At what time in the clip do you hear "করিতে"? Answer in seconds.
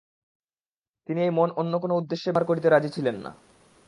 2.49-2.67